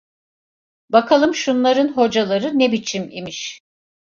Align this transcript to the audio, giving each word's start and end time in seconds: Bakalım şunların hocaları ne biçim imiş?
Bakalım 0.89 1.35
şunların 1.35 1.87
hocaları 1.87 2.59
ne 2.59 2.71
biçim 2.71 3.09
imiş? 3.11 3.61